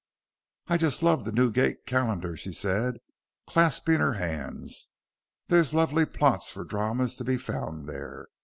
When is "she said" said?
2.35-2.95